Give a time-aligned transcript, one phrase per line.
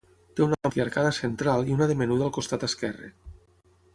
[0.37, 3.13] Té una àmplia arcada central i una de menuda al costat esquerre.